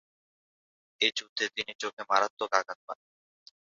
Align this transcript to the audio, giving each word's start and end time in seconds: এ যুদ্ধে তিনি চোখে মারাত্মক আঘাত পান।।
এ 1.01 1.07
যুদ্ধে 1.17 1.45
তিনি 1.55 1.71
চোখে 1.81 2.03
মারাত্মক 2.09 2.51
আঘাত 2.59 2.79
পান।। 2.87 2.97